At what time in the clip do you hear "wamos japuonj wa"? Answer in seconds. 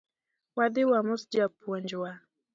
0.91-2.11